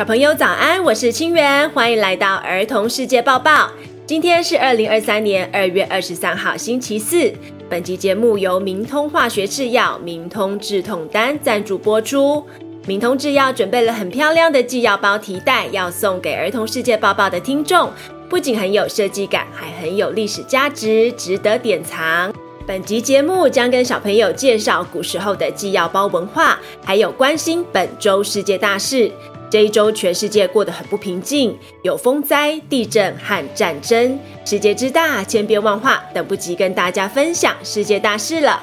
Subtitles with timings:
[0.00, 3.70] 小朋友早安，我是清源，欢迎来到儿童世界报报。
[4.06, 7.30] 今天是二零二三年二月二十三号，星期四。
[7.68, 12.42] 本集节目由明通化学制药、明通止痛丹赞助播出。
[12.86, 17.92] 明通制药准备了很漂亮的纪药包提袋，要送给儿童世界报报的听众。
[18.30, 22.32] 不仅很有设计感，还很有历史价值，值得典藏。
[22.66, 29.12] 本集节目将跟小朋友介绍古时候的纪药包文化，还有关心本周世界大事。
[29.50, 34.16] 这一周，全世界过得很不平静，有风灾、地震和战争。
[34.44, 38.62] 世界之大，千变万化，等不及跟大家分享世界大事了。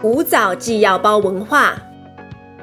[0.00, 1.80] 古早纪要包文化，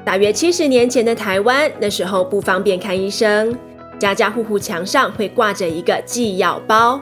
[0.04, 3.56] 大约七十年前的台湾，那时候不方便看医生。
[3.98, 7.00] 家家户户墙上会挂着一个纪药包，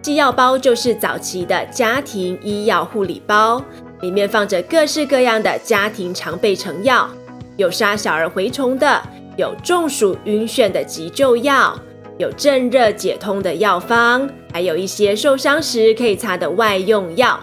[0.00, 3.62] 纪药包就是早期的家庭医药护理包，
[4.00, 7.08] 里面放着各式各样的家庭常备成药，
[7.56, 9.02] 有杀小儿蛔虫的，
[9.36, 11.78] 有中暑晕眩的急救药，
[12.16, 17.38] 有镇热解痛的药方，还有一些受伤时可以擦的外用药。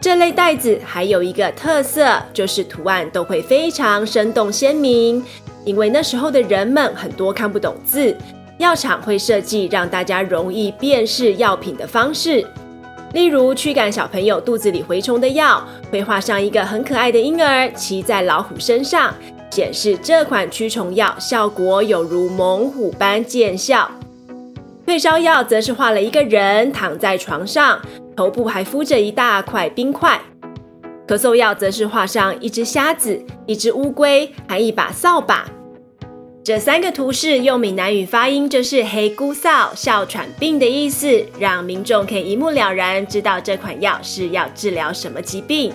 [0.00, 5.22] 这类袋子还有一个特色，就是图案都会非常生动鲜明。
[5.64, 8.16] 因为那时候的人们很多看不懂字，
[8.58, 12.44] 药厂会设计让大家容易辨识药品的方式。
[13.12, 19.12] 例如驱赶小朋友肚子里蛔虫的药，会画上一个很可爱的婴儿骑在老虎身上，
[19.50, 23.90] 显示这款驱虫药效果有如猛虎般见效。
[24.86, 27.80] 退烧药则是画了一个人躺在床上，
[28.16, 30.20] 头部还敷着一大块冰块。
[31.10, 35.44] 咳嗽药则是画上一只虾子、一只乌龟，还一把扫把。
[36.44, 45.72] 这三个图示用闽南语发音就是“黑姑扫”哮喘病的意思，让民众可以一目了然知道这款药是要治疗什么疾病。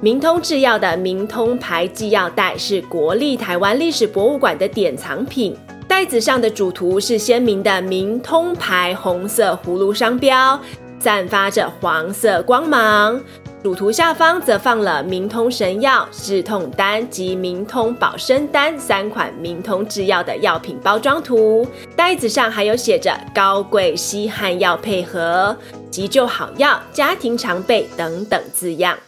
[0.00, 5.56] 明通制药的明通牌纪药袋是国立台湾历史博物馆的典藏品，
[5.88, 10.56] 袋子上的主图是鲜明的明通牌红色葫芦商标，
[11.00, 13.20] 散发着黄色光芒。
[13.64, 21.66] 主图下方则放了明通神药、止痛丹及明通保生丹三款明通制药的药品包装图，
[21.96, 25.56] 袋子上还有写着“高贵稀罕药配合”、
[25.90, 28.98] “急救好药”、“家庭常备”等等字样。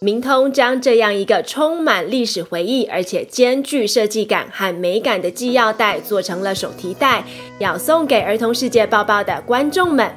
[0.00, 7.22] 明通将这样一个充满历史回忆，而且兼具设计感和美感的纪药袋做成了手提袋，
[7.60, 10.10] 要送给儿童世界报报的观众们。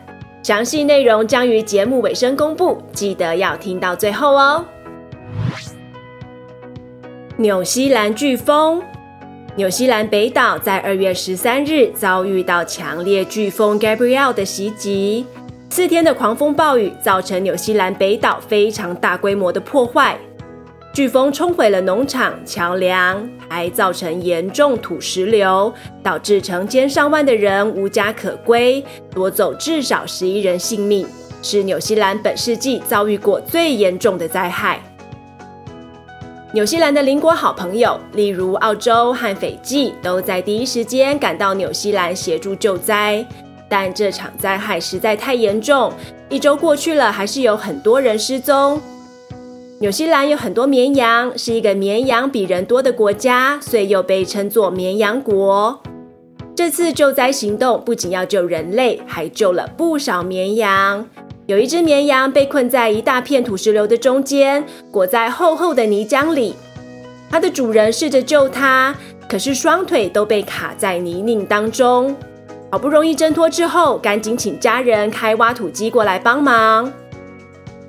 [0.44, 4.66] 详细内容将于节目尾声公布，记得要听到最后哦。
[7.38, 8.84] 纽西兰飓风，
[9.56, 15.26] 纽西兰北岛在二月十三日遭遇到强烈飓风 Gabrielle 的袭击，
[15.70, 20.18] 四天的狂风暴雨造成纽西兰北岛非常大规模的破坏。
[20.94, 25.74] 飓风冲毁了农场、桥梁，还造成严重土石流，
[26.04, 31.08] 导致成千上万的人无家可归，夺走至少十一人性命，
[31.42, 34.80] 是纽西兰本世纪遭遇过最严重的灾害。
[36.54, 43.26] 纽西兰的邻国好朋友，例如澳洲和斐济，都在第一时间赶到纽西兰协助救灾，
[43.68, 45.92] 但这场灾害实在太严重，
[46.30, 48.80] 一周过去了，还是有很多人失踪。
[49.84, 55.78] 纽西兰有很多绵羊，是一个绵羊比人多的国家，所以又被称作绵羊国。
[56.56, 61.06] 这次救灾行动不仅要救人类，还救了不少绵羊。
[61.48, 66.56] 有一只绵羊被困在一大片土石流的中间，裹在厚厚的泥浆里。
[67.30, 68.96] 它的主人试着救它，
[69.28, 72.16] 可是双腿都被卡在泥泞当中。
[72.72, 76.90] 好不容易挣脱之后，赶紧请家人开挖土机过来帮忙。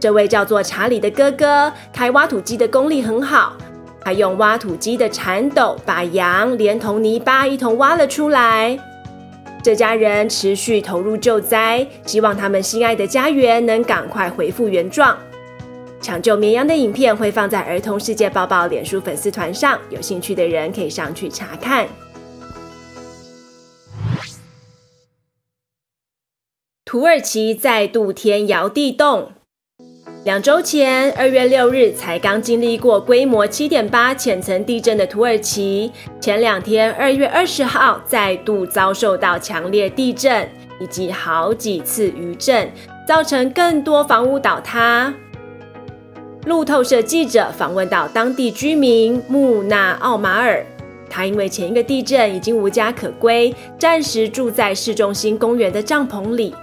[0.05, 3.57] 这位叫做查理的哥哥开挖土机的功力很好，
[4.03, 8.79] 他用挖土机的铲斗把羊连同泥巴一同挖了出来。
[9.63, 15.17] 这家人持续投入救灾，希望他们心爱的家园能赶快恢复原状。
[16.03, 21.89] 抢救绵羊的影片会放在儿童世界报报脸书粉丝团上，有兴趣的人可以上去查看。
[26.85, 29.33] 土耳其再度天摇地动。
[30.25, 40.49] 两周前，二月六日才刚经历过规模七点八浅层地震的土耳其，前两天二月二十号再度遭受到强烈地震
[40.81, 42.73] 以及好几次余震，
[43.07, 45.13] 造成更多房屋倒塌。
[46.47, 50.65] 路透社记者访问到当地居民穆纳奥马尔，
[51.11, 56.55] 他因为前一个地震已经无家可归，暂时住在市中心公园的帐篷里。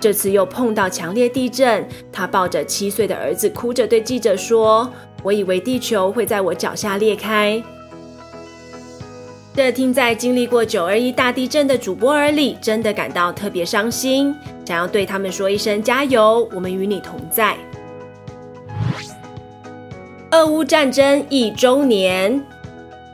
[0.00, 4.88] 这次又碰到强烈地震，他抱着七岁的儿子，哭着对记者说
[5.22, 7.62] ：“我以为地球会在我脚下裂开。”
[9.54, 14.32] 这听在经历过九二一大地震的主播耳里，真的感到特别伤心，
[14.64, 17.56] 想要对他们说一声加油，我们与你同在。
[20.30, 22.40] 俄乌战争一周年，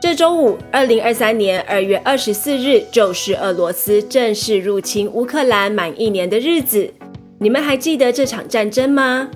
[0.07, 6.93] 这周五，二零二三年二月二十四日，就是俄罗斯正式入侵乌克兰满一年的日子。
[7.39, 9.31] 你们还记得这场战争吗？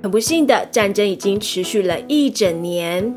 [0.00, 3.12] 很不幸的，战争已经持续了一整年。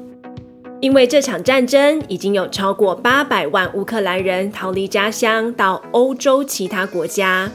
[0.81, 7.51] 因为这场战争，已经有超过八百万乌克兰人逃离家乡到欧洲其他国家。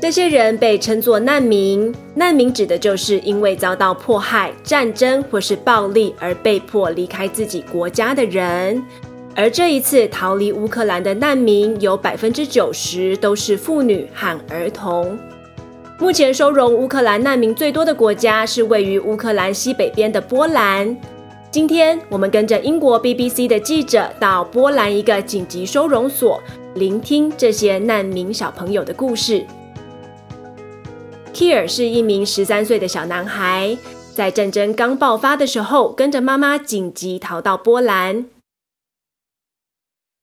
[0.00, 8.80] 这些人被称作难民，难民指的就是因为遭到迫害、战争或是暴力而被迫离开自己国家的人。
[9.34, 15.18] 而这一次逃离乌克兰的难民，有百分之九十都是妇女和儿童。
[15.98, 20.96] 目前收容乌克兰难民最多的国家是位于乌克兰西北边的波兰。
[21.50, 26.40] 今天我们跟着英国 BBC 的记者到波兰一个紧急收容所，
[26.76, 29.44] 聆听这些难民小朋友的故事。
[31.38, 33.78] Kier 是一名十三岁的小男孩，
[34.12, 38.26] 在战争刚爆发的时候，跟着妈妈紧急逃到波兰。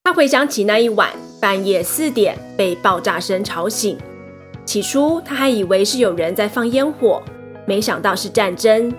[0.03, 3.97] 他回想起那一晚半夜四点被爆炸声吵醒，
[4.65, 7.23] 起初他还以为是有人在放烟火，
[7.65, 8.93] 没想到是战争。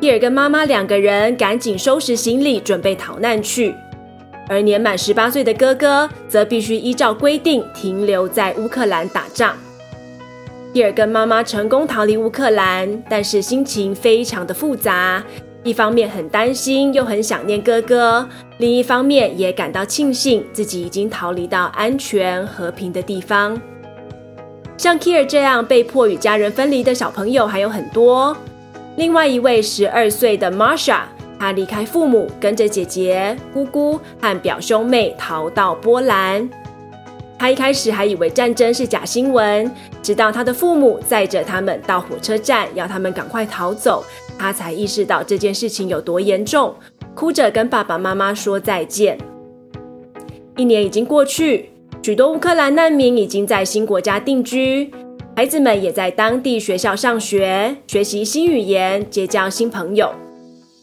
[0.00, 3.74] 基尔跟妈妈两个人赶紧收拾行李，准备逃难去。
[4.48, 9.56] 而年满十八岁的哥哥则必须依照规定停留在乌克兰打仗。
[10.76, 15.24] 基尔跟妈妈成功逃离乌克兰，但是心情非常的复杂，
[15.64, 18.22] 一方面很担心，又很想念哥哥；
[18.58, 23.58] 另一方面也感到庆幸自己已经逃离到安全和平的地方。
[24.76, 28.36] 像 Kier 这样被迫与家人分离的小朋友还有很多。
[28.96, 31.04] 另外一位十二岁的 Marsha，
[31.40, 36.46] 她离开父母，跟着姐姐、姑姑和表兄妹逃到波兰。
[37.38, 39.70] 他一开始还以为战争是假新闻，
[40.02, 44.02] 直到他的父母载着他们到火车站，要他们赶快逃走，
[44.38, 46.74] 他才意识到这件事情有多严重，
[47.14, 49.18] 哭着跟爸爸妈妈说再见。
[50.56, 51.68] 一年已经过去，
[52.02, 54.90] 许多乌克兰难民已经在新国家定居。
[55.36, 60.10] 孩子们也在当地学校上学，学习新语言，结交新朋友。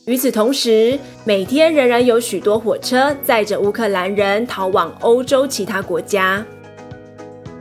[0.06, 6.46] 与此同时，每天仍然有许多火车载着乌克兰人逃往欧洲其他国家。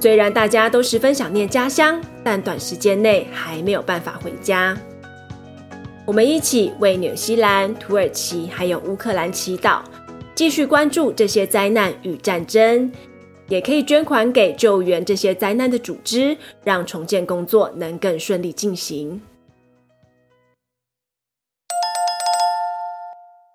[0.00, 4.77] 虽然大家都十分想念家乡，但短时间内还没有办法回家。
[6.05, 9.79] 我们一起为纽西兰、土耳其还有乌克兰祈祷，
[10.35, 12.91] 继续关注这些灾难与战争。
[13.47, 19.21] 也可以捐款给救援这些灾难的组织，让重建工作能更顺利进行。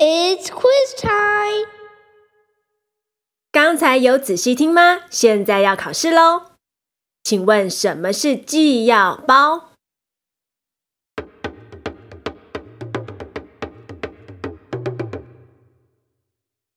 [0.09, 1.67] It's quiz time！
[3.51, 5.01] 刚才有仔细听吗？
[5.09, 6.51] 现在要考试喽！
[7.25, 9.71] 请问什么是寄药包？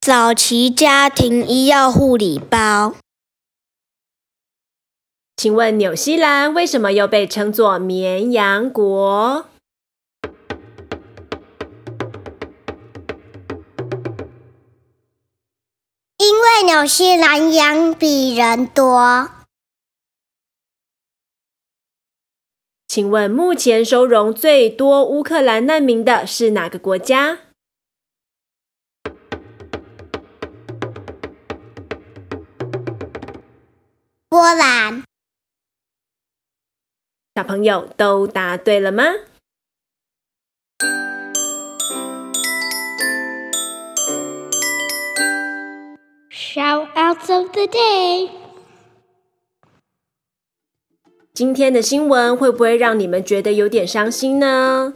[0.01, 2.95] 早期家庭医药护理包。
[5.37, 9.45] 请问纽西兰为什么又被称作绵羊国？
[16.81, 19.29] 因为纽西兰羊比人多。
[22.87, 27.37] 请问目前收容最多乌克兰难民的是哪个国家？
[34.27, 35.03] 波兰。
[37.35, 39.03] 小朋友都答对了吗
[46.53, 48.27] ？Shoutouts of the day。
[51.33, 54.91] 今天的新闻会不会让你们觉得有点伤心呢？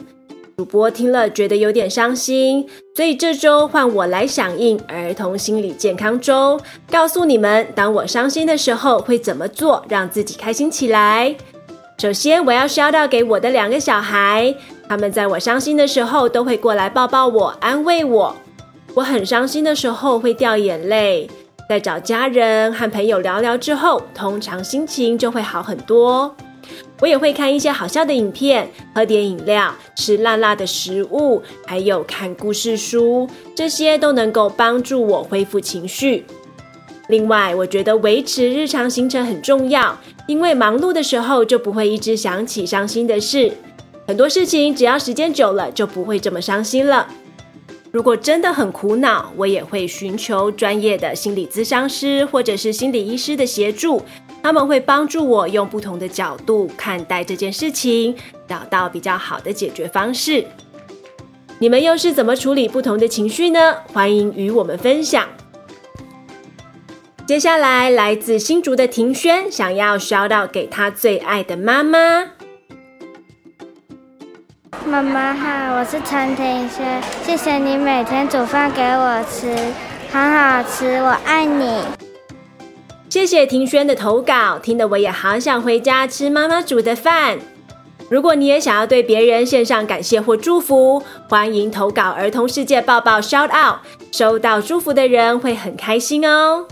[0.57, 6.59] 主播听了觉得有点伤心，所以这周换我来响应儿童心理健康周，
[6.91, 11.33] 告诉你们，当我伤心的时候会怎么做，让自己开心起来。
[11.97, 14.53] 首先，我要 shout out 给我的两个小孩，
[14.89, 18.35] 他们在我伤心的时候都会过来抱抱我，安慰我。
[18.93, 21.29] 我很伤心的时候会掉眼泪，
[21.67, 26.35] 在找家人和朋友聊聊之后，通常心情就会好很多。
[27.01, 36.25] 我也会看一些好笑的影片，喝点饮料，吃辣辣的食物，还有看故事书，这些都能够帮助我恢复情绪。
[37.07, 43.51] 另外，我觉得维持日常行程很重要，因为忙碌的时候就不会一直想起伤心的事。
[44.07, 47.07] 很多事情只要时间久了，就不会这么伤心了。
[47.95, 54.03] 如果真的很苦恼，我也会寻求专业的心理咨商师或者是心理医师的协助，
[54.43, 58.13] 他们会帮助我用不同的角度看待这件事情，
[58.49, 60.45] 找到比较好的解决方式。
[61.59, 63.77] 你们又是怎么处理不同的情绪呢？
[63.93, 65.25] 欢迎与我们分享。
[67.25, 72.34] 接下来，来自新竹的庭轩想要 shout out 给他最爱的妈妈。
[74.87, 79.51] 妈妈好，我是陈庭轩，谢谢你每天煮饭给我吃，
[80.11, 81.81] 很好吃，我爱你。
[83.09, 87.39] 谢谢庭轩的投稿，听得我也好想回家吃妈妈煮的饭。
[88.09, 93.77] 如果你也想要对别人献上感谢或祝福，欢迎投稿儿童世界报报 shout out，
[94.11, 96.67] 收到祝福的人会很开心哦。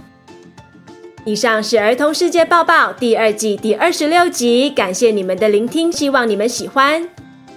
[1.25, 7.09] 以上是《儿童世界报报》第二季第二十六集，感谢你们的聆听，希望你们喜欢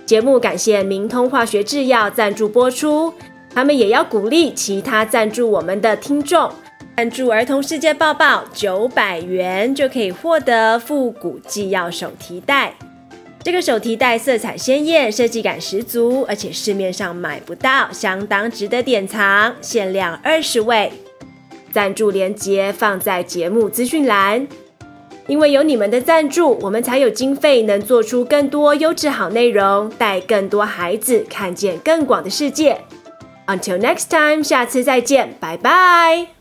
[0.06, 0.38] 节目。
[0.38, 3.12] 感谢明通化学制药赞助播出，
[3.52, 6.50] 他们也要鼓励其他赞助我们的听众，
[6.96, 12.72] 赞助《儿童世界报报》九百元就可以获得复古纪要手提袋。
[13.42, 20.92] 这个手提袋色彩鲜艳，设计感十足，而且市面上买不到，相当值得典藏，限量二十位。
[21.70, 24.48] 赞助链接放在节目资讯栏，
[25.26, 32.80] 因为有你们的赞助，我们才有经费能做出更多优质好内容，带更多孩子看见更广的世界。
[33.46, 36.35] Until next time，下次再见，拜拜。